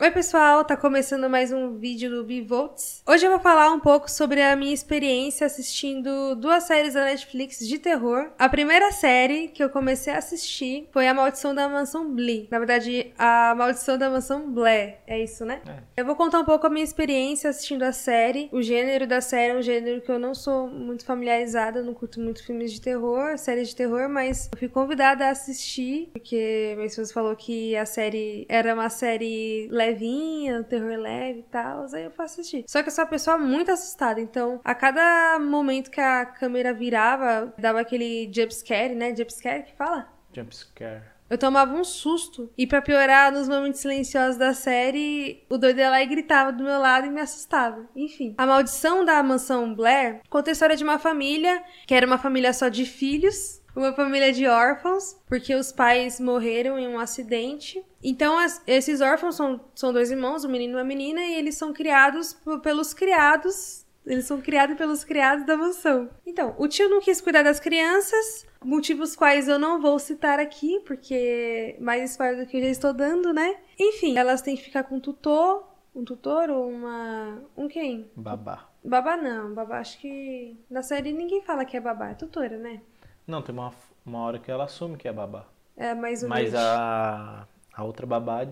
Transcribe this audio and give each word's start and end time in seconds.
Oi, 0.00 0.12
pessoal, 0.12 0.64
tá 0.64 0.76
começando 0.76 1.28
mais 1.28 1.50
um 1.50 1.76
vídeo 1.76 2.08
do 2.08 2.22
Bivotes. 2.22 3.02
Hoje 3.04 3.26
eu 3.26 3.32
vou 3.32 3.40
falar 3.40 3.72
um 3.72 3.80
pouco 3.80 4.08
sobre 4.08 4.40
a 4.40 4.54
minha 4.54 4.72
experiência 4.72 5.44
assistindo 5.44 6.36
duas 6.36 6.62
séries 6.62 6.94
da 6.94 7.04
Netflix 7.04 7.58
de 7.66 7.80
terror. 7.80 8.30
A 8.38 8.48
primeira 8.48 8.92
série 8.92 9.48
que 9.48 9.60
eu 9.60 9.68
comecei 9.68 10.12
a 10.12 10.18
assistir 10.18 10.88
foi 10.92 11.08
A 11.08 11.12
Maldição 11.14 11.52
da 11.52 11.68
Mansão 11.68 12.14
Blee. 12.14 12.46
Na 12.48 12.60
verdade, 12.60 13.12
A 13.18 13.52
Maldição 13.56 13.98
da 13.98 14.08
Mansão 14.08 14.48
Blair. 14.48 14.98
É 15.04 15.20
isso, 15.20 15.44
né? 15.44 15.62
É. 15.66 16.00
Eu 16.00 16.06
vou 16.06 16.14
contar 16.14 16.38
um 16.38 16.44
pouco 16.44 16.68
a 16.68 16.70
minha 16.70 16.84
experiência 16.84 17.50
assistindo 17.50 17.82
a 17.82 17.90
série. 17.90 18.48
O 18.52 18.62
gênero 18.62 19.04
da 19.04 19.20
série 19.20 19.52
é 19.52 19.58
um 19.58 19.62
gênero 19.62 20.00
que 20.00 20.12
eu 20.12 20.18
não 20.20 20.32
sou 20.32 20.68
muito 20.68 21.04
familiarizada, 21.04 21.82
não 21.82 21.92
curto 21.92 22.20
muito 22.20 22.46
filmes 22.46 22.72
de 22.72 22.80
terror, 22.80 23.36
séries 23.36 23.70
de 23.70 23.74
terror, 23.74 24.08
mas 24.08 24.48
eu 24.52 24.58
fui 24.60 24.68
convidada 24.68 25.26
a 25.26 25.30
assistir, 25.30 26.10
porque 26.12 26.74
minha 26.76 26.86
esposa 26.86 27.12
falou 27.12 27.34
que 27.34 27.74
a 27.74 27.84
série 27.84 28.46
era 28.48 28.72
uma 28.72 28.88
série 28.88 29.66
levinha, 29.88 30.60
um 30.60 30.62
terror 30.62 30.98
leve 30.98 31.40
e 31.40 31.44
tal, 31.44 31.86
aí 31.92 32.04
eu 32.04 32.10
fui 32.10 32.24
assistir. 32.24 32.64
Só 32.66 32.82
que 32.82 32.88
eu 32.88 32.92
sou 32.92 33.04
uma 33.04 33.10
pessoa 33.10 33.38
muito 33.38 33.70
assustada, 33.70 34.20
então 34.20 34.60
a 34.64 34.74
cada 34.74 35.38
momento 35.38 35.90
que 35.90 36.00
a 36.00 36.24
câmera 36.26 36.72
virava, 36.72 37.52
dava 37.58 37.80
aquele 37.80 38.30
jumpscare, 38.32 38.94
né? 38.94 39.14
Jumpscare 39.14 39.64
que 39.64 39.74
fala? 39.74 40.08
Jump 40.34 40.54
scare. 40.54 41.02
Eu 41.30 41.36
tomava 41.36 41.74
um 41.74 41.84
susto. 41.84 42.50
E 42.56 42.66
pra 42.66 42.80
piorar, 42.80 43.30
nos 43.30 43.48
momentos 43.48 43.80
silenciosos 43.80 44.38
da 44.38 44.54
série, 44.54 45.44
o 45.50 45.58
doido 45.58 45.78
ia 45.78 45.90
lá 45.90 46.02
e 46.02 46.06
gritava 46.06 46.52
do 46.52 46.64
meu 46.64 46.78
lado 46.78 47.06
e 47.06 47.10
me 47.10 47.20
assustava. 47.20 47.86
Enfim. 47.94 48.34
A 48.38 48.46
maldição 48.46 49.04
da 49.04 49.22
mansão 49.22 49.74
Blair 49.74 50.20
conta 50.30 50.50
a 50.50 50.52
história 50.52 50.76
de 50.76 50.84
uma 50.84 50.98
família 50.98 51.62
que 51.86 51.94
era 51.94 52.06
uma 52.06 52.16
família 52.16 52.52
só 52.52 52.68
de 52.68 52.86
filhos. 52.86 53.60
Uma 53.78 53.92
família 53.92 54.32
de 54.32 54.44
órfãos, 54.46 55.16
porque 55.28 55.54
os 55.54 55.70
pais 55.70 56.18
morreram 56.18 56.76
em 56.76 56.88
um 56.88 56.98
acidente. 56.98 57.80
Então, 58.02 58.36
as- 58.36 58.60
esses 58.66 59.00
órfãos 59.00 59.36
são, 59.36 59.60
são 59.72 59.92
dois 59.92 60.10
irmãos, 60.10 60.44
um 60.44 60.48
menino 60.50 60.72
e 60.72 60.76
uma 60.76 60.84
menina, 60.84 61.20
e 61.20 61.34
eles 61.34 61.54
são 61.54 61.72
criados 61.72 62.36
pelos 62.62 62.92
criados 62.92 63.86
eles 64.06 64.24
são 64.24 64.40
criados 64.40 64.74
pelos 64.78 65.04
criados 65.04 65.44
da 65.44 65.54
mansão. 65.54 66.08
Então, 66.26 66.54
o 66.58 66.66
tio 66.66 66.88
não 66.88 66.98
quis 66.98 67.20
cuidar 67.20 67.42
das 67.42 67.60
crianças, 67.60 68.46
motivos 68.64 69.14
quais 69.14 69.48
eu 69.48 69.58
não 69.58 69.82
vou 69.82 69.98
citar 69.98 70.38
aqui, 70.40 70.80
porque 70.86 71.76
mais 71.78 72.12
spoiler 72.12 72.42
do 72.42 72.48
que 72.50 72.56
eu 72.56 72.62
já 72.62 72.68
estou 72.68 72.94
dando, 72.94 73.34
né? 73.34 73.56
Enfim, 73.78 74.16
elas 74.16 74.40
têm 74.40 74.56
que 74.56 74.62
ficar 74.62 74.84
com 74.84 74.96
um 74.96 75.00
tutor, 75.00 75.62
um 75.94 76.04
tutor 76.06 76.48
ou 76.48 76.70
uma. 76.70 77.42
Um 77.54 77.68
quem? 77.68 78.10
Babá. 78.16 78.66
Babá 78.82 79.14
não, 79.18 79.52
babá 79.52 79.78
acho 79.80 79.98
que. 80.00 80.56
Na 80.70 80.82
série 80.82 81.12
ninguém 81.12 81.42
fala 81.42 81.66
que 81.66 81.76
é 81.76 81.80
babá, 81.80 82.08
é 82.08 82.14
tutora, 82.14 82.56
né? 82.56 82.80
Não, 83.28 83.42
tem 83.42 83.54
uma, 83.54 83.72
uma 84.04 84.20
hora 84.20 84.38
que 84.38 84.50
ela 84.50 84.64
assume 84.64 84.96
que 84.96 85.06
é 85.06 85.12
babá. 85.12 85.44
É 85.76 85.94
mais 85.94 86.22
ou 86.22 86.28
Mas 86.28 86.44
menos. 86.52 86.58
a, 86.58 87.46
a 87.74 87.84
outra 87.84 88.06
babá, 88.06 88.48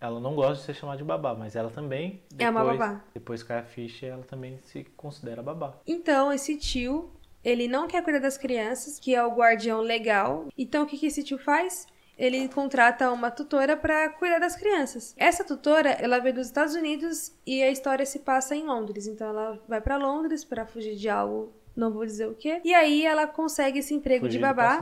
ela 0.00 0.20
não 0.20 0.34
gosta 0.34 0.54
de 0.54 0.62
ser 0.62 0.74
chamada 0.74 0.96
de 0.98 1.04
babá, 1.04 1.34
mas 1.34 1.56
ela 1.56 1.68
também. 1.70 2.22
É 2.38 2.48
uma 2.48 2.60
depois- 2.60 2.78
babá. 2.78 3.04
Depois 3.12 3.42
cai 3.42 3.58
a 3.58 3.64
ficha, 3.64 4.06
ela 4.06 4.22
também 4.22 4.58
se 4.62 4.84
considera 4.96 5.42
babá. 5.42 5.74
Então, 5.86 6.32
esse 6.32 6.56
tio, 6.56 7.10
ele 7.44 7.66
não 7.68 7.86
quer 7.88 8.02
cuidar 8.04 8.20
das 8.20 8.38
crianças, 8.38 8.98
que 9.00 9.14
é 9.14 9.22
o 9.26 9.34
guardião 9.34 9.80
legal. 9.80 10.46
Então, 10.56 10.84
o 10.84 10.86
que, 10.86 10.96
que 10.96 11.06
esse 11.06 11.22
tio 11.24 11.38
faz? 11.38 11.86
Ele 12.16 12.48
contrata 12.48 13.10
uma 13.10 13.30
tutora 13.30 13.76
para 13.78 14.10
cuidar 14.10 14.38
das 14.38 14.54
crianças. 14.54 15.14
Essa 15.16 15.42
tutora, 15.42 15.88
ela 15.90 16.18
veio 16.18 16.34
dos 16.34 16.46
Estados 16.46 16.74
Unidos 16.74 17.32
e 17.46 17.62
a 17.62 17.70
história 17.70 18.04
se 18.06 18.18
passa 18.20 18.54
em 18.54 18.62
Londres. 18.64 19.06
Então, 19.06 19.28
ela 19.30 19.58
vai 19.66 19.80
para 19.80 19.96
Londres 19.96 20.44
para 20.44 20.66
fugir 20.66 20.96
de 20.96 21.08
algo, 21.08 21.50
não 21.80 21.92
vou 21.92 22.04
dizer 22.06 22.28
o 22.28 22.34
que. 22.34 22.60
E 22.64 22.72
aí, 22.74 23.04
ela 23.04 23.26
consegue 23.26 23.78
esse 23.80 23.92
emprego 23.94 24.26
Fugir 24.26 24.38
de 24.38 24.42
babá. 24.44 24.76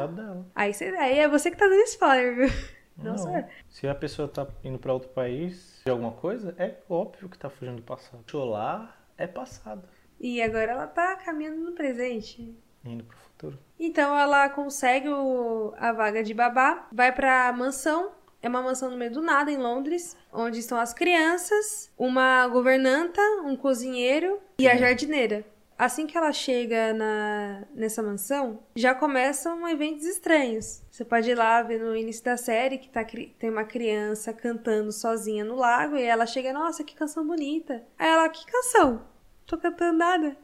Aí, 0.55 0.75
cê- 0.75 0.95
aí 0.99 1.19
é 1.19 1.29
você 1.29 1.51
que 1.51 1.57
tá 1.57 1.67
dando 1.67 1.83
spoiler, 1.85 2.35
viu? 2.37 2.49
Não, 2.97 3.15
eu. 3.37 3.45
Se 3.69 3.87
a 3.87 3.95
pessoa 3.95 4.27
tá 4.27 4.47
indo 4.65 4.79
pra 4.79 4.93
outro 4.93 5.09
país 5.11 5.81
de 5.85 5.91
alguma 5.91 6.11
coisa, 6.13 6.55
é 6.59 6.75
óbvio 6.91 7.29
que 7.29 7.39
tá 7.39 7.49
fugindo 7.49 7.77
do 7.77 7.83
passado. 7.83 8.25
Cholar 8.29 9.01
é 9.17 9.27
passado. 9.27 9.89
E 10.21 10.43
agora 10.43 10.73
ela 10.73 10.87
tá 10.89 11.15
caminhando 11.17 11.61
no 11.61 11.73
presente. 11.73 12.55
Indo 12.85 13.05
pro 13.05 13.17
futuro. 13.17 13.59
Então 13.79 14.19
ela 14.19 14.49
consegue 14.49 15.09
o- 15.09 15.73
a 15.79 15.93
vaga 15.93 16.25
de 16.25 16.35
babá, 16.35 16.89
vai 16.93 17.13
pra 17.13 17.53
mansão. 17.53 18.11
É 18.43 18.49
uma 18.49 18.63
mansão 18.63 18.91
no 18.91 18.97
meio 18.97 19.11
do 19.13 19.23
nada, 19.23 19.51
em 19.51 19.57
Londres, 19.57 20.17
onde 20.33 20.59
estão 20.61 20.79
as 20.79 20.93
crianças, 20.95 21.93
uma 21.99 22.47
governanta, 22.49 23.21
um 23.45 23.57
cozinheiro 23.57 24.39
e 24.59 24.69
a 24.69 24.77
jardineira. 24.77 25.45
Assim 25.79 26.09
que 26.09 26.19
ela 26.19 26.33
chega 26.33 26.93
na, 26.93 27.63
nessa 27.73 28.03
mansão, 28.03 28.59
já 28.75 28.97
começam 28.97 29.69
eventos 29.69 30.05
estranhos. 30.05 30.83
Você 30.91 31.05
pode 31.05 31.31
ir 31.31 31.37
lá 31.37 31.63
ver 31.63 31.79
no 31.79 31.95
início 31.95 32.25
da 32.25 32.37
série 32.37 32.79
que 32.79 32.89
tá, 32.89 33.05
tem 33.05 33.49
uma 33.49 33.63
criança 33.63 34.33
cantando 34.33 34.91
sozinha 34.91 35.45
no 35.45 35.55
lago 35.55 35.95
e 35.95 36.03
ela 36.03 36.27
chega, 36.27 36.53
nossa, 36.53 36.83
que 36.83 36.97
canção 36.97 37.25
bonita. 37.25 37.87
Aí 37.97 38.09
ela, 38.09 38.29
que 38.29 38.45
canção? 38.45 39.07
Tô 39.47 39.57
cantando 39.57 39.97
nada. 39.97 40.37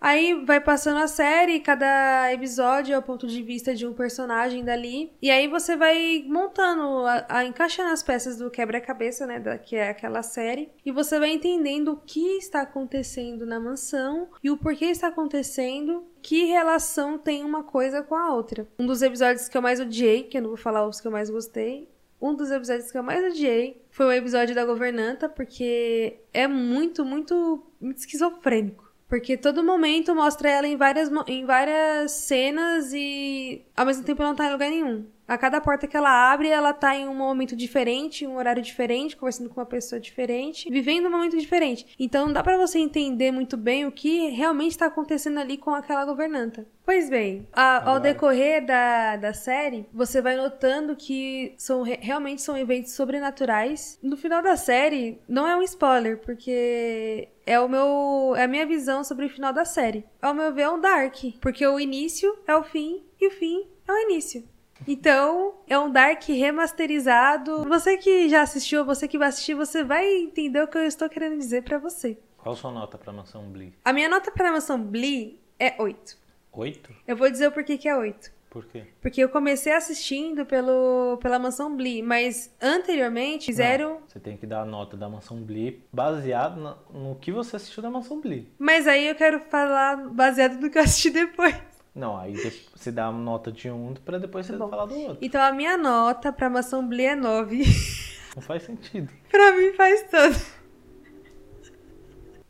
Aí 0.00 0.44
vai 0.44 0.60
passando 0.60 0.98
a 0.98 1.08
série, 1.08 1.58
cada 1.58 2.32
episódio 2.32 2.94
é 2.94 2.98
o 2.98 3.02
ponto 3.02 3.26
de 3.26 3.42
vista 3.42 3.74
de 3.74 3.84
um 3.84 3.92
personagem 3.92 4.64
dali. 4.64 5.12
E 5.20 5.28
aí 5.30 5.48
você 5.48 5.76
vai 5.76 6.24
montando, 6.28 7.04
a, 7.04 7.26
a- 7.28 7.44
encaixando 7.44 7.90
as 7.90 8.02
peças 8.02 8.36
do 8.38 8.48
quebra-cabeça, 8.50 9.26
né? 9.26 9.40
Da, 9.40 9.58
que 9.58 9.74
é 9.74 9.88
aquela 9.88 10.22
série. 10.22 10.70
E 10.86 10.92
você 10.92 11.18
vai 11.18 11.30
entendendo 11.32 11.92
o 11.92 11.96
que 11.96 12.36
está 12.38 12.60
acontecendo 12.62 13.44
na 13.44 13.58
mansão 13.58 14.28
e 14.42 14.50
o 14.50 14.56
porquê 14.56 14.84
está 14.86 15.08
acontecendo. 15.08 16.04
Que 16.22 16.44
relação 16.44 17.18
tem 17.18 17.44
uma 17.44 17.64
coisa 17.64 18.02
com 18.02 18.14
a 18.14 18.32
outra. 18.32 18.68
Um 18.78 18.86
dos 18.86 19.02
episódios 19.02 19.48
que 19.48 19.56
eu 19.58 19.62
mais 19.62 19.80
odiei, 19.80 20.24
que 20.24 20.38
eu 20.38 20.42
não 20.42 20.50
vou 20.50 20.56
falar 20.58 20.86
os 20.86 21.00
que 21.00 21.06
eu 21.06 21.12
mais 21.12 21.28
gostei, 21.30 21.88
um 22.20 22.34
dos 22.34 22.50
episódios 22.50 22.90
que 22.90 22.98
eu 22.98 23.02
mais 23.02 23.24
odiei 23.24 23.80
foi 23.90 24.06
o 24.06 24.12
episódio 24.12 24.54
da 24.54 24.64
governanta, 24.64 25.28
porque 25.28 26.18
é 26.34 26.46
muito, 26.48 27.04
muito, 27.04 27.64
muito 27.80 27.98
esquizofrênico. 27.98 28.87
Porque 29.08 29.36
todo 29.38 29.64
momento 29.64 30.14
mostra 30.14 30.50
ela 30.50 30.68
em 30.68 30.76
várias, 30.76 31.10
em 31.26 31.44
várias 31.44 32.12
cenas 32.12 32.92
e 32.92 33.64
ao 33.76 33.86
mesmo 33.86 34.04
tempo 34.04 34.22
ela 34.22 34.30
não 34.30 34.36
tá 34.36 34.46
em 34.46 34.52
lugar 34.52 34.70
nenhum. 34.70 35.06
A 35.28 35.36
cada 35.36 35.60
porta 35.60 35.86
que 35.86 35.94
ela 35.96 36.32
abre, 36.32 36.48
ela 36.48 36.72
tá 36.72 36.96
em 36.96 37.06
um 37.06 37.14
momento 37.14 37.54
diferente, 37.54 38.26
um 38.26 38.36
horário 38.36 38.62
diferente, 38.62 39.14
conversando 39.14 39.50
com 39.50 39.60
uma 39.60 39.66
pessoa 39.66 40.00
diferente, 40.00 40.70
vivendo 40.70 41.06
um 41.06 41.10
momento 41.10 41.36
diferente. 41.36 41.86
Então 41.98 42.24
não 42.26 42.32
dá 42.32 42.42
pra 42.42 42.56
você 42.56 42.78
entender 42.78 43.30
muito 43.30 43.54
bem 43.56 43.84
o 43.86 43.92
que 43.92 44.28
realmente 44.30 44.70
está 44.72 44.86
acontecendo 44.86 45.38
ali 45.38 45.58
com 45.58 45.70
aquela 45.74 46.04
governanta. 46.06 46.66
Pois 46.82 47.10
bem, 47.10 47.46
a- 47.52 47.90
ao 47.90 48.00
decorrer 48.00 48.64
da, 48.64 49.16
da 49.16 49.34
série, 49.34 49.86
você 49.92 50.22
vai 50.22 50.34
notando 50.34 50.96
que 50.96 51.52
são 51.58 51.82
re- 51.82 51.98
realmente 52.00 52.40
são 52.40 52.56
eventos 52.56 52.92
sobrenaturais. 52.92 53.98
No 54.02 54.16
final 54.16 54.42
da 54.42 54.56
série, 54.56 55.20
não 55.28 55.46
é 55.46 55.54
um 55.54 55.62
spoiler, 55.62 56.16
porque 56.18 57.28
é 57.44 57.60
o 57.60 57.68
meu 57.68 58.34
é 58.36 58.44
a 58.44 58.48
minha 58.48 58.64
visão 58.66 59.04
sobre 59.04 59.26
o 59.26 59.30
final 59.30 59.52
da 59.52 59.66
série. 59.66 60.04
Ao 60.22 60.32
meu 60.32 60.52
ver, 60.54 60.62
é 60.62 60.70
um 60.70 60.80
dark, 60.80 61.16
porque 61.40 61.66
o 61.66 61.78
início 61.78 62.34
é 62.46 62.56
o 62.56 62.62
fim 62.64 63.04
e 63.20 63.26
o 63.26 63.30
fim 63.30 63.66
é 63.86 63.92
o 63.92 63.98
início. 63.98 64.42
Então, 64.86 65.54
é 65.66 65.78
um 65.78 65.90
Dark 65.90 66.22
remasterizado. 66.28 67.64
Você 67.64 67.96
que 67.96 68.28
já 68.28 68.42
assistiu, 68.42 68.84
você 68.84 69.08
que 69.08 69.18
vai 69.18 69.28
assistir, 69.28 69.54
você 69.54 69.82
vai 69.84 70.06
entender 70.06 70.62
o 70.62 70.68
que 70.68 70.78
eu 70.78 70.82
estou 70.86 71.08
querendo 71.08 71.36
dizer 71.38 71.62
pra 71.62 71.78
você. 71.78 72.18
Qual 72.36 72.54
sua 72.54 72.70
nota 72.70 72.96
pra 72.96 73.12
Mansão 73.12 73.42
Blee? 73.50 73.72
A 73.84 73.92
minha 73.92 74.08
nota 74.08 74.30
para 74.30 74.52
Mansão 74.52 74.80
Blee 74.80 75.40
é 75.58 75.74
8. 75.78 76.16
Oito? 76.52 76.92
Eu 77.06 77.16
vou 77.16 77.30
dizer 77.30 77.48
o 77.48 77.52
porquê 77.52 77.76
que 77.76 77.88
é 77.88 77.96
8. 77.96 78.38
Por 78.48 78.64
quê? 78.64 78.84
Porque 79.02 79.22
eu 79.22 79.28
comecei 79.28 79.72
assistindo 79.74 80.46
pelo, 80.46 81.18
pela 81.20 81.38
Mansão 81.38 81.76
Blee, 81.76 82.00
mas 82.02 82.50
anteriormente 82.62 83.44
fizeram. 83.46 83.94
Não, 83.94 84.00
você 84.08 84.18
tem 84.18 84.38
que 84.38 84.46
dar 84.46 84.62
a 84.62 84.64
nota 84.64 84.96
da 84.96 85.06
Mansão 85.06 85.36
Blee 85.42 85.82
baseado 85.92 86.58
na- 86.58 86.78
no 86.90 87.14
que 87.16 87.30
você 87.30 87.56
assistiu 87.56 87.82
da 87.82 87.90
Mansão 87.90 88.20
Blee. 88.22 88.50
Mas 88.58 88.86
aí 88.88 89.06
eu 89.06 89.14
quero 89.14 89.38
falar 89.40 89.96
baseado 90.08 90.58
no 90.58 90.70
que 90.70 90.78
eu 90.78 90.82
assisti 90.82 91.10
depois. 91.10 91.54
Não, 91.98 92.16
aí 92.16 92.32
você 92.76 92.92
dá 92.92 93.06
a 93.06 93.12
nota 93.12 93.50
de 93.50 93.68
um 93.70 93.92
pra 93.92 94.18
depois 94.18 94.46
você 94.46 94.52
Tá 94.52 94.58
bom. 94.58 94.70
falar 94.70 94.86
do 94.86 94.94
outro. 94.96 95.18
Então 95.20 95.42
a 95.42 95.50
minha 95.52 95.76
nota 95.76 96.32
pra 96.32 96.48
Mansão 96.48 96.86
Blee 96.86 97.06
é 97.06 97.16
9. 97.16 97.64
Não 98.36 98.42
faz 98.42 98.62
sentido. 98.62 99.12
pra 99.30 99.52
mim 99.52 99.72
faz 99.72 100.04
todo. 100.08 100.58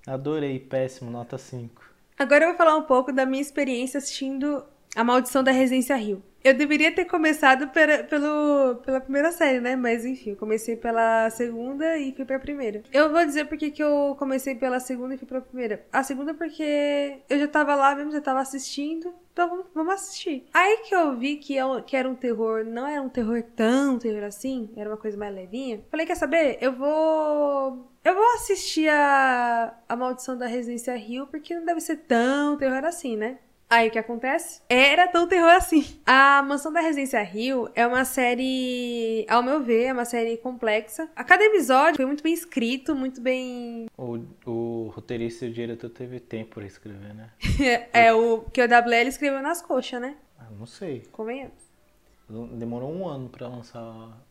Adorei, 0.06 0.58
péssimo, 0.58 1.10
nota 1.10 1.36
5. 1.38 1.82
Agora 2.18 2.44
eu 2.44 2.48
vou 2.48 2.56
falar 2.56 2.76
um 2.76 2.82
pouco 2.82 3.12
da 3.12 3.26
minha 3.26 3.42
experiência 3.42 3.98
assistindo 3.98 4.64
A 4.96 5.04
Maldição 5.04 5.42
da 5.44 5.50
Residência 5.52 5.96
Rio. 5.96 6.22
Eu 6.42 6.54
deveria 6.54 6.92
ter 6.94 7.04
começado 7.04 7.68
pela, 7.68 8.04
pelo, 8.04 8.76
pela 8.84 9.00
primeira 9.00 9.32
série, 9.32 9.60
né? 9.60 9.74
Mas 9.76 10.04
enfim, 10.04 10.30
eu 10.30 10.36
comecei 10.36 10.76
pela 10.76 11.28
segunda 11.30 11.98
e 11.98 12.12
fui 12.14 12.24
pra 12.24 12.38
primeira. 12.38 12.82
Eu 12.92 13.10
vou 13.10 13.24
dizer 13.26 13.46
porque 13.46 13.70
que 13.70 13.82
eu 13.82 14.14
comecei 14.18 14.54
pela 14.54 14.78
segunda 14.80 15.14
e 15.14 15.18
fui 15.18 15.26
pra 15.26 15.40
primeira. 15.40 15.84
A 15.92 16.02
segunda 16.02 16.32
porque 16.34 17.18
eu 17.28 17.38
já 17.40 17.48
tava 17.48 17.74
lá 17.74 17.94
mesmo, 17.94 18.12
já 18.12 18.20
tava 18.20 18.40
assistindo. 18.40 19.12
Então 19.38 19.64
vamos, 19.72 19.94
assistir. 19.94 20.46
Aí 20.52 20.78
que 20.78 20.92
eu 20.92 21.16
vi 21.16 21.36
que, 21.36 21.56
é 21.56 21.64
um- 21.64 21.80
que 21.80 21.96
era 21.96 22.08
um 22.08 22.14
terror, 22.16 22.64
não 22.64 22.84
era 22.84 23.00
um 23.00 23.08
terror 23.08 23.40
tão 23.54 23.96
terror 23.96 24.24
assim, 24.24 24.68
era 24.76 24.90
uma 24.90 24.96
coisa 24.96 25.16
mais 25.16 25.32
levinha. 25.32 25.80
Falei, 25.92 26.04
quer 26.04 26.16
saber? 26.16 26.58
Eu 26.60 26.72
vou. 26.72 27.88
Eu 28.04 28.14
vou 28.16 28.34
assistir 28.34 28.88
a, 28.88 29.78
a 29.88 29.94
Maldição 29.94 30.36
da 30.36 30.46
Residência 30.46 30.96
Rio, 30.96 31.28
porque 31.28 31.54
não 31.54 31.64
deve 31.64 31.80
ser 31.80 31.98
tão 31.98 32.56
terror 32.56 32.84
assim, 32.84 33.16
né? 33.16 33.38
Aí 33.70 33.88
o 33.88 33.90
que 33.90 33.98
acontece? 33.98 34.62
Era 34.68 35.06
tão 35.08 35.28
terror 35.28 35.50
assim. 35.50 35.84
A 36.06 36.42
Mansão 36.42 36.72
da 36.72 36.80
Residência 36.80 37.22
Rio 37.22 37.68
é 37.74 37.86
uma 37.86 38.04
série, 38.04 39.26
ao 39.28 39.42
meu 39.42 39.62
ver, 39.62 39.84
é 39.84 39.92
uma 39.92 40.06
série 40.06 40.38
complexa. 40.38 41.08
A 41.14 41.22
cada 41.22 41.44
episódio 41.44 41.96
foi 41.96 42.06
muito 42.06 42.22
bem 42.22 42.32
escrito, 42.32 42.94
muito 42.94 43.20
bem. 43.20 43.86
O, 43.96 44.20
o 44.46 44.88
roteirista 44.88 45.44
e 45.44 45.50
o 45.50 45.52
diretor 45.52 45.90
teve 45.90 46.18
tempo 46.18 46.54
pra 46.54 46.66
escrever, 46.66 47.14
né? 47.14 47.30
é 47.92 48.12
o 48.12 48.40
que 48.50 48.62
o 48.62 48.64
WL 48.64 49.08
escreveu 49.08 49.42
nas 49.42 49.60
coxas, 49.60 50.00
né? 50.00 50.16
Ah, 50.38 50.48
não 50.58 50.64
sei. 50.66 51.02
Convenhamos. 51.12 51.67
Demorou 52.52 52.92
um 52.92 53.08
ano 53.08 53.28
pra 53.28 53.48
lançar 53.48 53.82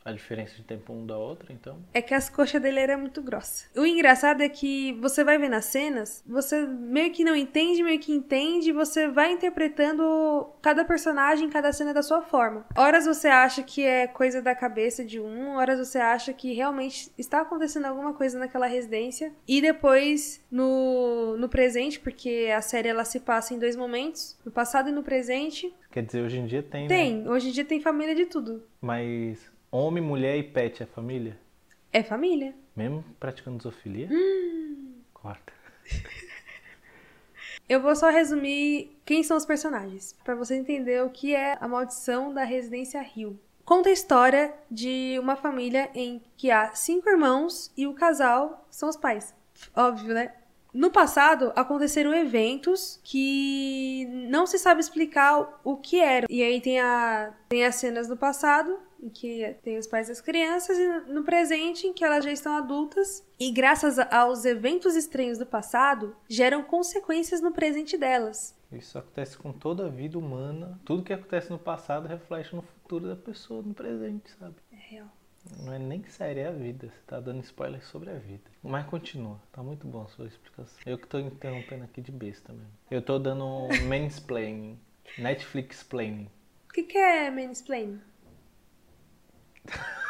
a 0.05 0.11
diferença 0.11 0.55
de 0.55 0.63
tempo 0.63 0.93
um 0.93 1.05
da 1.05 1.17
outra, 1.17 1.51
então. 1.51 1.77
É 1.93 2.01
que 2.01 2.13
as 2.13 2.29
coxas 2.29 2.61
dele 2.61 2.79
eram 2.79 2.99
muito 2.99 3.21
grossas. 3.21 3.69
O 3.75 3.85
engraçado 3.85 4.41
é 4.41 4.49
que 4.49 4.93
você 5.01 5.23
vai 5.23 5.37
ver 5.37 5.49
nas 5.49 5.65
cenas, 5.65 6.23
você 6.25 6.65
meio 6.65 7.11
que 7.11 7.23
não 7.23 7.35
entende, 7.35 7.83
meio 7.83 7.99
que 7.99 8.11
entende, 8.11 8.71
você 8.71 9.07
vai 9.07 9.31
interpretando 9.31 10.47
cada 10.61 10.85
personagem, 10.85 11.49
cada 11.49 11.73
cena 11.73 11.93
da 11.93 12.03
sua 12.03 12.21
forma. 12.21 12.65
Horas 12.75 13.05
você 13.05 13.27
acha 13.27 13.63
que 13.63 13.83
é 13.83 14.07
coisa 14.07 14.41
da 14.41 14.55
cabeça 14.55 15.03
de 15.03 15.19
um, 15.19 15.55
horas 15.55 15.79
você 15.79 15.97
acha 15.97 16.31
que 16.33 16.53
realmente 16.53 17.11
está 17.17 17.41
acontecendo 17.41 17.85
alguma 17.85 18.13
coisa 18.13 18.37
naquela 18.37 18.67
residência. 18.67 19.33
E 19.47 19.59
depois, 19.61 20.43
no, 20.51 21.35
no 21.37 21.49
presente, 21.49 21.99
porque 21.99 22.51
a 22.55 22.61
série 22.61 22.87
ela 22.89 23.03
se 23.03 23.19
passa 23.19 23.53
em 23.53 23.59
dois 23.59 23.75
momentos, 23.75 24.37
no 24.45 24.51
passado 24.51 24.89
e 24.89 24.91
no 24.91 25.03
presente. 25.03 25.73
Quer 25.91 26.03
dizer, 26.03 26.21
hoje 26.21 26.37
em 26.37 26.45
dia 26.45 26.61
tem, 26.61 26.87
Tem, 26.87 27.21
né? 27.21 27.29
hoje 27.29 27.49
em 27.49 27.51
dia 27.51 27.65
tem 27.65 27.81
família 27.87 28.13
de 28.13 28.25
tudo. 28.25 28.63
Mas 28.81 29.49
homem, 29.71 30.03
mulher 30.03 30.37
e 30.37 30.43
pet 30.43 30.83
é 30.83 30.85
família? 30.85 31.39
É 31.93 32.03
família. 32.03 32.53
Mesmo 32.75 33.01
praticando 33.17 33.63
zoofilia? 33.63 34.09
Hum. 34.11 34.95
Corta. 35.13 35.53
Eu 37.69 37.81
vou 37.81 37.95
só 37.95 38.09
resumir 38.09 38.97
quem 39.05 39.23
são 39.23 39.37
os 39.37 39.45
personagens, 39.45 40.13
pra 40.23 40.35
você 40.35 40.55
entender 40.55 41.01
o 41.01 41.09
que 41.09 41.33
é 41.33 41.57
a 41.61 41.67
maldição 41.67 42.33
da 42.33 42.43
residência 42.43 43.01
Rio. 43.01 43.39
Conta 43.63 43.87
a 43.87 43.93
história 43.93 44.53
de 44.69 45.17
uma 45.19 45.37
família 45.37 45.89
em 45.95 46.21
que 46.35 46.51
há 46.51 46.73
cinco 46.75 47.09
irmãos 47.09 47.71
e 47.75 47.87
o 47.87 47.93
casal 47.93 48.65
são 48.69 48.89
os 48.89 48.97
pais. 48.97 49.33
Óbvio, 49.73 50.13
né? 50.13 50.33
No 50.73 50.91
passado, 50.91 51.51
aconteceram 51.55 52.13
eventos 52.13 52.99
que 53.03 54.05
não 54.29 54.45
se 54.45 54.59
sabe 54.59 54.79
explicar 54.79 55.59
o 55.63 55.77
que 55.77 55.99
eram. 55.99 56.27
E 56.29 56.43
aí 56.43 56.61
tem, 56.61 56.79
a, 56.79 57.33
tem 57.49 57.65
as 57.65 57.75
cenas 57.75 58.07
do 58.07 58.17
passado, 58.17 58.77
em 59.01 59.09
que 59.09 59.55
tem 59.63 59.77
os 59.77 59.87
pais 59.87 60.07
das 60.07 60.21
crianças, 60.21 60.77
e 60.77 61.11
no 61.11 61.23
presente, 61.23 61.87
em 61.87 61.93
que 61.93 62.03
elas 62.03 62.23
já 62.23 62.31
estão 62.31 62.55
adultas. 62.55 63.25
E 63.39 63.51
graças 63.51 63.97
aos 63.99 64.45
eventos 64.45 64.95
estranhos 64.95 65.37
do 65.37 65.45
passado, 65.45 66.15
geram 66.27 66.63
consequências 66.63 67.41
no 67.41 67.51
presente 67.51 67.97
delas. 67.97 68.55
Isso 68.71 68.97
acontece 68.97 69.37
com 69.37 69.53
toda 69.53 69.85
a 69.85 69.89
vida 69.89 70.19
humana. 70.19 70.79
Tudo 70.83 71.03
que 71.03 71.13
acontece 71.13 71.49
no 71.49 71.59
passado 71.59 72.07
reflete 72.07 72.55
no 72.55 72.61
futuro 72.61 73.07
da 73.07 73.15
pessoa, 73.15 73.61
no 73.61 73.73
presente, 73.73 74.29
sabe? 74.37 74.55
É 74.71 74.75
real. 74.75 75.07
Não 75.63 75.73
é 75.73 75.79
nem 75.79 76.03
série, 76.05 76.39
é 76.41 76.47
a 76.47 76.51
vida. 76.51 76.87
Você 76.87 77.01
tá 77.07 77.19
dando 77.19 77.41
spoiler 77.43 77.83
sobre 77.85 78.09
a 78.09 78.17
vida. 78.17 78.43
Mas 78.63 78.85
continua. 78.87 79.39
Tá 79.51 79.61
muito 79.63 79.87
bom 79.87 80.03
a 80.03 80.07
sua 80.07 80.27
explicação. 80.27 80.77
Eu 80.85 80.97
que 80.97 81.07
tô 81.07 81.19
interrompendo 81.19 81.83
aqui 81.83 82.01
de 82.01 82.11
besta 82.11 82.51
mesmo. 82.53 82.71
Eu 82.91 83.01
tô 83.01 83.17
dando 83.19 83.67
mansplaining. 83.87 84.79
Netflix 85.17 85.83
planning. 85.83 86.29
O 86.69 86.73
que, 86.73 86.83
que 86.83 86.97
é 86.97 87.29
mansplaining? 87.31 88.01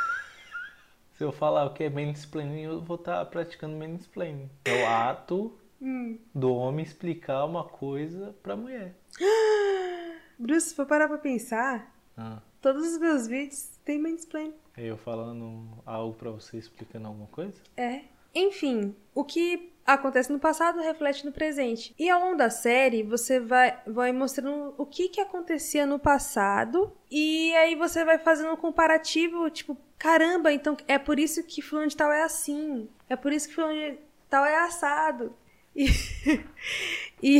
Se 1.13 1.23
eu 1.23 1.31
falar 1.31 1.65
o 1.65 1.73
que 1.73 1.83
é 1.83 1.89
mansplaining, 1.89 2.61
eu 2.63 2.81
vou 2.81 2.95
estar 2.97 3.23
praticando 3.25 3.75
mansplaining. 3.77 4.49
É 4.65 4.83
o 4.83 4.87
ato 4.87 5.57
Hum. 5.79 6.17
do 6.33 6.51
homem 6.55 6.83
explicar 6.83 7.45
uma 7.45 7.63
coisa 7.63 8.35
pra 8.41 8.55
mulher. 8.55 8.95
Bruce, 10.39 10.69
se 10.69 10.75
for 10.75 10.85
parar 10.87 11.07
pra 11.07 11.19
pensar, 11.19 11.93
Ah, 12.17 12.41
todos 12.61 12.83
os 12.93 12.99
meus 12.99 13.27
vídeos 13.27 13.77
têm 13.85 13.99
mansplaining. 14.01 14.55
Eu 14.77 14.97
falando 14.97 15.67
algo 15.85 16.13
pra 16.13 16.31
você 16.31 16.57
explicando 16.57 17.07
alguma 17.07 17.27
coisa? 17.27 17.61
É. 17.75 18.01
Enfim, 18.33 18.95
o 19.15 19.23
que 19.23 19.73
acontece 19.85 20.31
no 20.31 20.37
passado 20.37 20.81
reflete 20.81 21.25
no 21.25 21.31
presente. 21.31 21.95
E 21.97 22.09
ao 22.09 22.19
longo 22.21 22.37
da 22.37 22.49
série, 22.49 23.01
você 23.01 23.39
vai, 23.39 23.79
vai 23.87 24.11
mostrando 24.11 24.75
o 24.77 24.85
que, 24.85 25.09
que 25.09 25.21
acontecia 25.21 25.85
no 25.85 25.97
passado. 25.97 26.91
E 27.09 27.55
aí 27.55 27.73
você 27.75 28.03
vai 28.03 28.19
fazendo 28.19 28.51
um 28.51 28.57
comparativo, 28.57 29.49
tipo, 29.49 29.77
caramba, 29.97 30.51
então 30.51 30.75
é 30.87 30.99
por 30.99 31.17
isso 31.17 31.41
que 31.43 31.61
fulano 31.61 31.87
de 31.87 31.95
tal 31.95 32.11
é 32.11 32.23
assim. 32.23 32.89
É 33.09 33.15
por 33.15 33.31
isso 33.31 33.47
que 33.47 33.55
fulano 33.55 33.73
de 33.73 33.97
tal 34.29 34.45
é 34.45 34.57
assado. 34.57 35.35
E, 35.75 37.39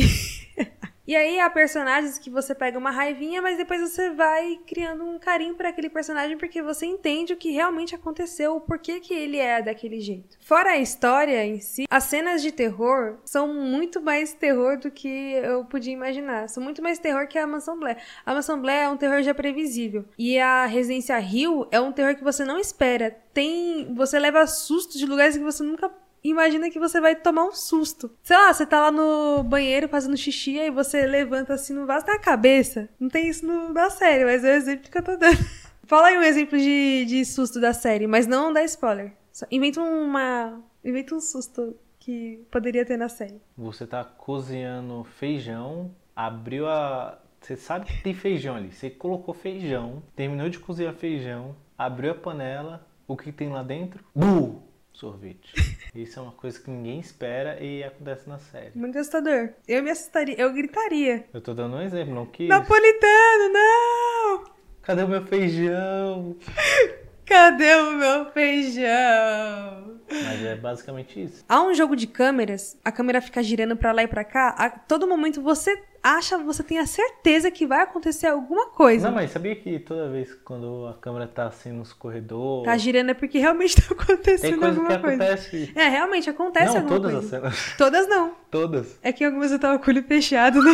e 1.08 1.16
aí 1.16 1.40
há 1.40 1.48
personagens 1.48 2.18
que 2.18 2.28
você 2.28 2.54
pega 2.54 2.78
uma 2.78 2.90
raivinha, 2.90 3.40
mas 3.40 3.56
depois 3.56 3.80
você 3.80 4.10
vai 4.10 4.60
criando 4.66 5.02
um 5.04 5.18
carinho 5.18 5.54
por 5.54 5.64
aquele 5.64 5.88
personagem 5.88 6.36
porque 6.36 6.60
você 6.60 6.84
entende 6.84 7.32
o 7.32 7.36
que 7.38 7.50
realmente 7.50 7.94
aconteceu, 7.94 8.56
o 8.56 8.60
porquê 8.60 9.00
que 9.00 9.14
ele 9.14 9.38
é 9.38 9.62
daquele 9.62 10.00
jeito. 10.00 10.36
Fora 10.38 10.72
a 10.72 10.76
história 10.76 11.42
em 11.46 11.60
si, 11.60 11.86
as 11.88 12.04
cenas 12.04 12.42
de 12.42 12.52
terror 12.52 13.16
são 13.24 13.54
muito 13.54 14.02
mais 14.02 14.34
terror 14.34 14.78
do 14.78 14.90
que 14.90 15.08
eu 15.08 15.64
podia 15.64 15.94
imaginar. 15.94 16.46
São 16.50 16.62
muito 16.62 16.82
mais 16.82 16.98
terror 16.98 17.26
que 17.26 17.38
a 17.38 17.46
Mansão 17.46 17.78
Blair. 17.78 17.96
A 18.26 18.34
Mansão 18.34 18.60
Blair 18.60 18.84
é 18.84 18.88
um 18.90 18.96
terror 18.98 19.22
já 19.22 19.32
previsível. 19.32 20.04
E 20.18 20.38
a 20.38 20.66
Residência 20.66 21.18
Rio 21.18 21.66
é 21.70 21.80
um 21.80 21.90
terror 21.90 22.16
que 22.16 22.22
você 22.22 22.44
não 22.44 22.58
espera. 22.58 23.16
Tem, 23.32 23.94
você 23.94 24.18
leva 24.18 24.46
susto 24.46 24.98
de 24.98 25.06
lugares 25.06 25.38
que 25.38 25.42
você 25.42 25.62
nunca 25.62 25.90
imagina 26.28 26.70
que 26.70 26.78
você 26.78 27.00
vai 27.00 27.14
tomar 27.14 27.44
um 27.44 27.52
susto. 27.52 28.10
Sei 28.22 28.36
lá, 28.36 28.52
você 28.52 28.66
tá 28.66 28.80
lá 28.80 28.90
no 28.90 29.42
banheiro 29.42 29.88
fazendo 29.88 30.16
xixi 30.16 30.58
e 30.58 30.70
você 30.70 31.06
levanta 31.06 31.54
assim 31.54 31.72
no 31.72 31.86
vaso 31.86 32.06
na 32.06 32.18
cabeça. 32.18 32.88
Não 32.98 33.08
tem 33.08 33.28
isso 33.28 33.46
no, 33.46 33.72
na 33.72 33.90
série, 33.90 34.24
mas 34.24 34.44
é 34.44 34.54
o 34.54 34.56
exemplo 34.56 34.90
que 34.90 34.98
eu 34.98 35.02
tô 35.02 35.16
dando. 35.16 35.38
Fala 35.84 36.08
aí 36.08 36.18
um 36.18 36.22
exemplo 36.22 36.58
de, 36.58 37.06
de 37.06 37.24
susto 37.24 37.60
da 37.60 37.72
série, 37.72 38.06
mas 38.06 38.26
não 38.26 38.52
dá 38.52 38.62
spoiler. 38.64 39.12
Só 39.32 39.46
inventa 39.50 39.80
uma. 39.80 40.60
Inventa 40.84 41.14
um 41.14 41.20
susto 41.20 41.76
que 41.98 42.44
poderia 42.50 42.84
ter 42.84 42.96
na 42.96 43.08
série. 43.08 43.40
Você 43.56 43.86
tá 43.86 44.04
cozinhando 44.04 45.04
feijão, 45.04 45.90
abriu 46.14 46.68
a. 46.68 47.18
Você 47.40 47.56
sabe 47.56 47.86
que 47.86 48.02
tem 48.02 48.12
feijão 48.12 48.56
ali. 48.56 48.72
Você 48.72 48.90
colocou 48.90 49.32
feijão, 49.32 50.02
terminou 50.16 50.48
de 50.48 50.58
cozinhar 50.58 50.92
feijão, 50.92 51.54
abriu 51.76 52.10
a 52.10 52.14
panela, 52.14 52.86
o 53.06 53.16
que 53.16 53.32
tem 53.32 53.48
lá 53.48 53.62
dentro? 53.62 54.04
Bu! 54.14 54.67
Sorvete. 54.98 55.54
Isso 55.94 56.18
é 56.18 56.22
uma 56.22 56.32
coisa 56.32 56.58
que 56.58 56.68
ninguém 56.68 56.98
espera 56.98 57.62
e 57.62 57.84
acontece 57.84 58.28
na 58.28 58.36
série. 58.40 58.72
Muito 58.74 58.98
assustador. 58.98 59.50
Eu 59.68 59.80
me 59.80 59.90
assustaria, 59.90 60.34
eu 60.36 60.52
gritaria. 60.52 61.24
Eu 61.32 61.40
tô 61.40 61.54
dando 61.54 61.76
um 61.76 61.80
exemplo, 61.80 62.12
não 62.12 62.26
quis. 62.26 62.48
Napolitano, 62.48 63.52
não! 63.52 64.44
Cadê 64.82 65.04
o 65.04 65.08
meu 65.08 65.24
feijão? 65.24 66.36
Cadê 67.24 67.76
o 67.76 67.92
meu 67.92 68.32
feijão? 68.32 69.97
Mas 70.10 70.42
é 70.44 70.56
basicamente 70.56 71.22
isso. 71.22 71.44
Há 71.48 71.62
um 71.62 71.74
jogo 71.74 71.94
de 71.96 72.06
câmeras, 72.06 72.76
a 72.84 72.90
câmera 72.92 73.20
fica 73.20 73.42
girando 73.42 73.76
pra 73.76 73.92
lá 73.92 74.02
e 74.02 74.08
pra 74.08 74.24
cá, 74.24 74.48
a 74.50 74.70
todo 74.70 75.06
momento 75.06 75.42
você 75.42 75.80
acha, 76.02 76.38
você 76.38 76.62
tem 76.62 76.78
a 76.78 76.86
certeza 76.86 77.50
que 77.50 77.66
vai 77.66 77.82
acontecer 77.82 78.26
alguma 78.28 78.66
coisa. 78.66 79.08
Não, 79.08 79.14
mas 79.14 79.30
sabia 79.32 79.54
que 79.56 79.78
toda 79.80 80.08
vez 80.08 80.32
quando 80.44 80.86
a 80.86 80.94
câmera 80.94 81.26
tá 81.26 81.46
assim 81.46 81.72
nos 81.72 81.92
corredores. 81.92 82.64
Tá 82.66 82.76
girando 82.78 83.10
é 83.10 83.14
porque 83.14 83.38
realmente 83.38 83.76
tá 83.82 83.82
Tem 83.94 83.96
acontecendo 83.98 84.58
coisa 84.60 84.78
alguma 84.80 84.96
que 84.96 85.02
coisa. 85.02 85.24
acontece. 85.24 85.72
É, 85.74 85.88
realmente 85.88 86.30
acontece 86.30 86.74
Não, 86.74 86.80
alguma 86.82 86.96
todas 87.00 87.12
coisa. 87.12 87.26
as 87.26 87.30
cenas. 87.54 87.74
Todas 87.76 88.08
não. 88.08 88.32
Todas. 88.50 88.98
É 89.02 89.12
que 89.12 89.24
algumas 89.24 89.50
eu 89.52 89.58
tava 89.58 89.78
com 89.78 89.90
o 89.90 89.94
olho 89.94 90.02
fechado, 90.04 90.62
né? 90.62 90.70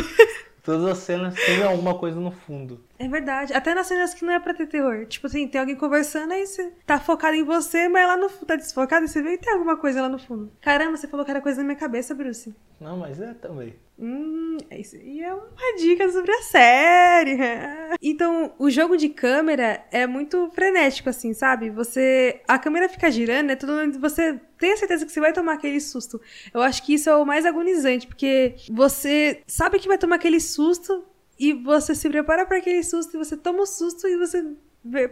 Todas 0.63 0.87
as 0.87 0.99
cenas 0.99 1.35
tem 1.35 1.63
alguma 1.63 1.95
coisa 1.99 2.19
no 2.19 2.31
fundo. 2.31 2.81
É 2.99 3.09
verdade. 3.09 3.53
Até 3.53 3.75
nas 3.75 3.87
cenas 3.87 4.15
que 4.15 4.25
não 4.25 4.33
é 4.33 4.39
pra 4.39 4.55
ter 4.55 4.67
terror. 4.67 5.07
Tipo 5.07 5.27
assim, 5.27 5.49
tem 5.49 5.61
alguém 5.61 5.75
conversando, 5.75 6.33
aí 6.33 6.47
você 6.47 6.73
tá 6.87 6.99
focado 6.99 7.37
em 7.37 7.43
você, 7.43 7.89
mas 7.89 8.07
lá 8.07 8.17
no 8.17 8.29
fundo 8.29 8.47
tá 8.47 8.57
desfocado 8.57 9.05
e 9.05 9.09
você 9.09 9.21
vê 9.23 9.35
e 9.35 9.39
tem 9.39 9.53
alguma 9.53 9.77
coisa 9.77 10.03
lá 10.03 10.09
no 10.09 10.19
fundo. 10.19 10.53
Caramba, 10.61 10.97
você 10.97 11.09
falou 11.09 11.25
que 11.25 11.31
era 11.31 11.41
coisa 11.41 11.59
na 11.59 11.65
minha 11.65 11.77
cabeça, 11.77 12.15
Bruce. 12.15 12.55
Não, 12.81 12.97
mas 12.97 13.21
é 13.21 13.35
também. 13.35 13.75
Hum, 13.99 14.59
isso 14.73 14.97
aí 14.97 15.23
é 15.23 15.33
uma 15.33 15.77
dica 15.79 16.09
sobre 16.11 16.33
a 16.33 16.43
série. 16.43 17.39
Então, 18.03 18.53
o 18.59 18.69
jogo 18.69 18.97
de 18.97 19.09
câmera 19.09 19.83
é 19.91 20.07
muito 20.07 20.51
frenético, 20.51 21.09
assim, 21.09 21.33
sabe? 21.33 21.71
Você. 21.71 22.43
A 22.47 22.59
câmera 22.59 22.89
fica 22.89 23.11
girando, 23.11 23.47
né? 23.47 23.57
Todo 23.57 23.73
mundo. 23.73 23.99
Você 24.01 24.39
tem 24.59 24.73
a 24.73 24.77
certeza 24.77 25.07
que 25.07 25.13
você 25.13 25.21
vai 25.21 25.33
tomar 25.33 25.55
aquele 25.55 25.81
susto. 25.81 26.21
Eu 26.53 26.61
acho 26.61 26.83
que 26.83 26.95
isso 26.95 27.09
é 27.09 27.17
o 27.17 27.25
mais 27.25 27.47
agonizante, 27.47 28.07
porque 28.07 28.57
você 28.71 29.43
sabe 29.47 29.79
que 29.79 29.89
vai 29.89 29.97
tomar 29.97 30.17
aquele 30.17 30.41
susto 30.41 31.05
e 31.39 31.53
você 31.53 31.95
se 31.95 32.09
prepara 32.09 32.45
para 32.47 32.59
aquele 32.59 32.83
susto 32.83 33.15
e 33.15 33.19
você 33.19 33.37
toma 33.37 33.63
o 33.63 33.67
susto 33.67 34.07
e 34.07 34.17
você 34.17 34.45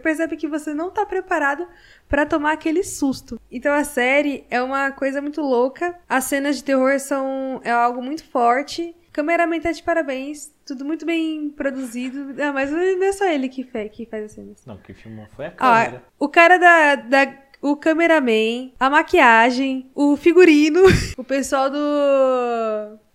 percebe 0.01 0.37
que 0.37 0.47
você 0.47 0.73
não 0.73 0.91
tá 0.91 1.05
preparado 1.05 1.67
para 2.07 2.25
tomar 2.25 2.51
aquele 2.53 2.83
susto. 2.83 3.39
Então 3.51 3.73
a 3.73 3.83
série 3.83 4.45
é 4.49 4.61
uma 4.61 4.91
coisa 4.91 5.21
muito 5.21 5.41
louca. 5.41 5.97
As 6.07 6.25
cenas 6.25 6.57
de 6.57 6.63
terror 6.63 6.99
são 6.99 7.59
é 7.63 7.71
algo 7.71 8.01
muito 8.01 8.23
forte. 8.25 8.95
Cameraman 9.11 9.59
tá 9.59 9.71
de 9.71 9.81
parabéns. 9.83 10.51
Tudo 10.65 10.83
muito 10.85 11.05
bem 11.05 11.49
produzido. 11.49 12.33
Ah, 12.41 12.51
mas 12.53 12.71
não 12.71 13.03
é 13.03 13.11
só 13.11 13.25
ele 13.25 13.47
que, 13.49 13.63
fe- 13.63 13.89
que 13.89 14.05
faz 14.05 14.25
as 14.25 14.31
cenas. 14.31 14.65
Não, 14.65 14.77
quem 14.77 14.95
filmou 14.95 15.27
foi 15.35 15.47
a 15.47 15.51
câmera. 15.51 16.03
o 16.19 16.29
cara 16.29 16.57
da, 16.57 16.95
da. 16.95 17.43
O 17.61 17.77
cameraman, 17.77 18.71
a 18.79 18.89
maquiagem, 18.89 19.89
o 19.95 20.17
figurino, 20.17 20.81
o 21.17 21.23
pessoal 21.23 21.69
do. 21.69 21.77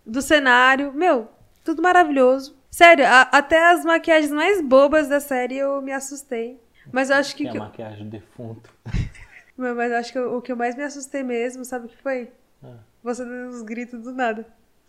do 0.07 0.23
cenário. 0.23 0.93
Meu, 0.93 1.29
tudo 1.65 1.83
maravilhoso. 1.83 2.57
Sério, 2.79 3.05
a- 3.07 3.23
até 3.33 3.73
as 3.73 3.85
maquiagens 3.85 4.31
mais 4.31 4.63
bobas 4.63 5.09
da 5.09 5.19
série 5.19 5.57
eu 5.57 5.83
me 5.83 5.91
assustei. 5.91 6.61
Mas 6.93 7.11
eu 7.11 7.17
acho 7.17 7.35
que. 7.35 7.43
Que 7.43 7.57
eu- 7.57 7.61
maquiagem 7.61 8.05
do 8.05 8.11
defunto. 8.11 8.73
Mas 9.57 9.75
mas 9.77 9.91
eu 9.91 9.97
acho 9.99 10.13
que 10.13 10.19
eu- 10.21 10.37
o 10.37 10.41
que 10.41 10.53
eu 10.53 10.57
mais 10.57 10.77
me 10.77 10.85
assustei 10.85 11.25
mesmo, 11.25 11.65
sabe 11.65 11.87
o 11.87 11.89
que 11.89 11.97
foi? 12.01 12.31
Ah. 12.63 12.77
Você 13.03 13.25
dando 13.25 13.49
uns 13.49 13.63
gritos 13.63 14.01
do 14.01 14.13
nada. 14.13 14.47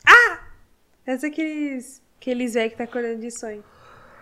Ah! 0.07 0.39
Esse 1.07 1.25
é 1.25 1.29
aqueles. 1.29 1.99
Aqueles 2.19 2.53
velhos 2.53 2.73
que 2.73 2.77
tá 2.77 2.83
acordando 2.83 3.21
de 3.21 3.31
sonho. 3.39 3.63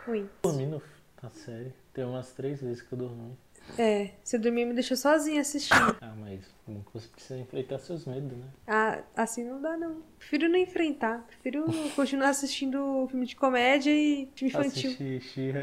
Ruim. 0.06 0.30
Dormindo 0.42 0.82
na 1.22 1.30
série. 1.32 1.74
Tem 1.94 2.06
umas 2.06 2.32
três 2.32 2.62
vezes 2.62 2.82
que 2.82 2.94
eu 2.94 2.98
dormi. 3.00 3.38
É, 3.78 4.12
você 4.24 4.38
dormiu 4.38 4.64
e 4.64 4.66
me 4.68 4.74
deixou 4.74 4.98
sozinha 4.98 5.42
assistindo. 5.42 5.98
Ah, 6.02 6.14
mas 6.20 6.42
não 6.68 6.84
você 6.94 7.08
precisa 7.08 7.40
enfrentar 7.40 7.80
seus 7.80 8.06
medos, 8.06 8.38
né? 8.38 8.46
Ah, 8.68 9.04
assim 9.16 9.44
não 9.44 9.62
dá, 9.62 9.78
não. 9.78 10.02
Prefiro 10.20 10.50
não 10.50 10.58
enfrentar. 10.58 11.26
Prefiro 11.28 11.66
continuar 11.96 12.30
assistindo 12.30 13.08
filme 13.10 13.26
de 13.26 13.36
comédia 13.36 13.92
e 13.92 14.28
filme 14.36 14.50
infantil. 14.54 14.92
Assistir 14.92 15.22
She-Ra. 15.22 15.62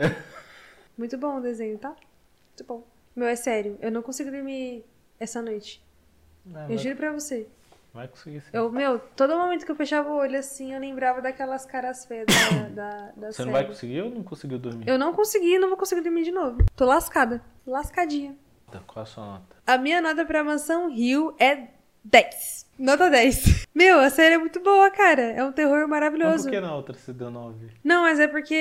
Muito 0.97 1.19
bom 1.19 1.39
o 1.39 1.41
desenho, 1.41 1.77
tá? 1.79 1.91
Muito 1.91 2.65
bom. 2.67 2.87
Meu, 3.17 3.27
é 3.29 3.37
sério. 3.37 3.79
Eu 3.81 3.91
não 3.91 4.03
consigo 4.03 4.31
dormir 4.31 4.85
essa 5.19 5.43
noite. 5.43 5.83
Ah, 6.55 6.63
Eu 6.65 6.69
vai, 6.69 6.79
juro 6.79 6.97
pra 6.97 7.13
você. 7.13 7.49
Vai 7.95 8.09
conseguir 8.09 8.41
sim. 8.41 8.49
Eu, 8.53 8.71
meu, 8.71 8.99
todo 8.99 9.37
momento 9.37 9.65
que 9.65 9.71
eu 9.71 9.77
fechava 9.77 10.11
o 10.11 10.17
olho 10.17 10.39
assim, 10.39 10.75
eu 10.75 10.81
lembrava 10.81 11.23
daquelas 11.23 11.65
caras 11.65 12.05
feias 12.05 12.27
da, 12.27 12.69
da, 12.69 13.13
da 13.17 13.27
Você 13.29 13.37
série. 13.39 13.47
não 13.47 13.53
vai 13.53 13.67
conseguir 13.67 14.03
ou 14.03 14.11
não 14.11 14.23
conseguiu 14.23 14.59
dormir? 14.59 14.89
Eu 14.89 14.99
não 14.99 15.13
consegui, 15.15 15.59
não 15.59 15.69
vou 15.69 15.77
conseguir 15.77 16.03
dormir 16.03 16.25
de 16.25 16.33
novo. 16.33 16.59
Tô 16.77 16.85
lascada. 16.85 17.41
Lascadinha. 17.67 18.37
Tá, 18.71 18.81
Qual 18.87 19.03
a 19.03 19.07
sua 19.07 19.25
nota? 19.25 19.57
A 19.67 19.79
minha 19.79 20.03
nota 20.03 20.25
pra 20.25 20.43
Mansão 20.43 20.91
Rio 20.91 21.35
é 21.39 21.69
10. 22.05 22.67
Nota 22.79 23.09
10. 23.09 23.67
Meu, 23.75 24.01
a 24.01 24.11
série 24.11 24.35
é 24.35 24.39
muito 24.39 24.61
boa, 24.61 24.91
cara. 24.91 25.23
É 25.23 25.45
um 25.45 25.53
terror 25.53 25.81
Mas 25.83 25.89
maravilhoso. 25.89 26.45
por 26.45 26.51
que 26.51 26.61
na 26.61 26.75
outra 26.75 26.95
você 26.95 27.13
deu 27.13 27.31
9? 27.31 27.69
Não, 27.83 28.03
mas 28.03 28.19
é 28.21 28.27
porque 28.29 28.55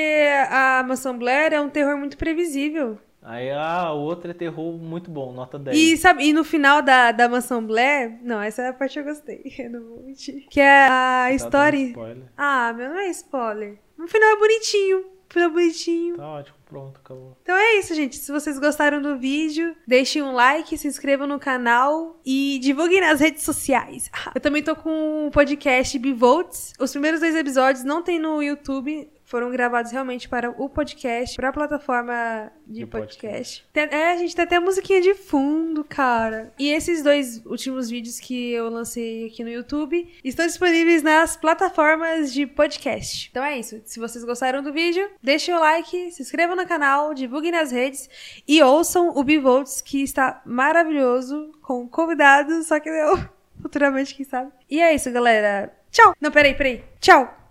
a 0.50 0.84
Mansão 0.88 1.18
Blair 1.18 1.52
é 1.54 1.60
um 1.60 1.70
terror 1.70 1.98
muito 1.98 2.18
previsível. 2.18 2.98
Aí 3.24 3.50
ah, 3.52 3.94
o 3.94 4.02
outro 4.02 4.30
é 4.32 4.34
terror 4.34 4.74
muito 4.78 5.10
bom, 5.10 5.32
nota 5.32 5.58
10. 5.58 5.78
E, 5.78 5.98
sabe, 5.98 6.26
e 6.26 6.34
no 6.34 6.44
final 6.44 6.82
da, 6.82 7.12
da 7.12 7.30
Mansão 7.30 7.66
Blair... 7.66 8.18
Não, 8.22 8.42
essa 8.42 8.62
é 8.64 8.68
a 8.70 8.74
parte 8.74 8.94
que 8.94 9.00
eu 9.00 9.04
gostei. 9.06 9.42
Eu 9.58 9.70
não 9.70 9.84
vou 9.84 10.04
mentir. 10.04 10.46
Que 10.50 10.60
é 10.60 10.86
a 10.86 11.26
Tá 11.28 11.32
história... 11.32 11.78
Spoiler. 11.78 12.24
Ah, 12.38 12.74
meu, 12.74 12.90
não 12.90 13.00
é 13.00 13.08
spoiler. 13.10 13.78
No 13.98 14.08
final 14.08 14.30
é 14.30 14.38
bonitinho. 14.38 15.06
Final 15.30 15.50
é 15.50 15.52
bonitinho. 15.52 16.18
Tá 16.18 16.28
ótimo, 16.28 16.58
pronto, 16.64 17.00
acabou. 17.04 17.36
Então 17.42 17.56
é 17.56 17.80
isso, 17.80 17.96
gente. 17.96 18.18
Se 18.18 18.32
vocês 18.32 18.60
gostaram 18.60 19.02
do 19.02 19.18
vídeo, 19.18 19.76
deixem 19.88 20.22
um 20.22 20.32
like, 20.34 20.78
se 20.78 20.88
inscrevam 20.88 21.26
no 21.26 21.40
canal 21.40 22.20
e 22.24 22.60
divulguem 22.62 23.02
nas 23.02 23.20
redes 23.20 23.42
sociais. 23.44 24.12
Eu 24.36 24.40
também 24.40 24.62
tô 24.62 24.76
com 24.76 25.26
um 25.26 25.32
podcast 25.32 25.98
Bivolts. 25.98 26.74
Os 26.80 26.92
primeiros 26.92 27.20
dois 27.20 27.36
episódios 27.36 27.84
não 27.84 28.04
tem 28.04 28.20
no 28.20 28.44
YouTube. 28.44 29.10
Foram 29.34 29.50
gravados 29.50 29.92
realmente 29.92 30.30
para 30.30 30.52
o 30.62 30.70
podcast, 30.70 31.36
para 31.36 31.50
a 31.50 31.52
plataforma 31.52 32.52
de, 32.68 32.86
podcast. 32.86 33.68
Tem- 33.74 33.90
é, 33.90 34.12
a 34.12 34.18
gente 34.18 34.36
tem 34.36 34.46
até 34.46 34.58
a 34.58 34.62
musiquinha 34.62 35.02
de 35.02 35.16
fundo, 35.16 35.84
cara. 35.84 36.54
E 36.60 36.70
esses 36.70 37.02
dois 37.02 37.44
últimos 37.44 37.90
vídeos 37.90 38.20
que 38.20 38.52
eu 38.52 38.70
lancei 38.70 39.26
aqui 39.26 39.44
no 39.44 39.50
YouTube 39.50 40.08
estão 40.24 40.46
disponíveis 40.46 41.02
nas 41.02 41.36
plataformas 41.36 42.32
de 42.32 42.46
podcast. 42.46 43.28
Então 43.32 43.44
é 43.44 43.58
isso. 43.58 43.82
Se 43.86 44.00
vocês 44.00 44.24
gostaram 44.24 44.62
do 44.62 44.72
vídeo, 44.72 45.10
deixem 45.20 45.56
o 45.56 45.60
like, 45.60 46.12
se 46.12 46.22
inscrevam 46.22 46.56
no 46.56 46.68
canal, 46.68 47.16
divulguem 47.16 47.52
nas 47.54 47.72
redes 47.72 48.08
e 48.48 48.62
ouçam 48.62 49.18
o 49.18 49.24
Bivolts, 49.24 49.82
que 49.82 50.04
está 50.04 50.44
maravilhoso, 50.46 51.52
com 51.60 51.88
convidados, 51.90 52.68
só 52.68 52.80
que 52.80 52.88
eu 52.88 53.18
futuramente, 53.64 54.14
quem 54.14 54.28
sabe. 54.28 54.52
E 54.70 54.80
é 54.80 54.94
isso, 54.94 55.12
galera. 55.12 55.76
Tchau! 55.90 56.14
Não, 56.22 56.30
peraí, 56.30 56.54
peraí. 56.54 56.84
Tchau! 57.00 57.43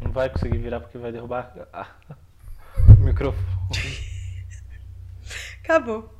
Não 0.00 0.12
vai 0.12 0.28
conseguir 0.30 0.58
virar 0.58 0.80
porque 0.80 0.98
vai 0.98 1.12
derrubar 1.12 1.52
o 2.88 3.00
microfone. 3.02 3.46
Acabou. 5.62 6.15